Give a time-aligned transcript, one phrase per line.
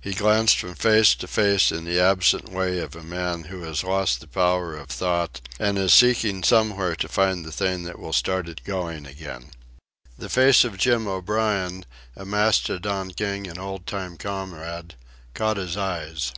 [0.00, 3.84] He glanced from face to face in the absent way of a man who has
[3.84, 8.14] lost the power of thought and is seeking somewhere to find the thing that will
[8.14, 9.50] start it going again.
[10.16, 11.84] The face of Jim O'Brien,
[12.16, 14.94] a Mastodon King and old time comrade,
[15.34, 16.32] caught his eyes.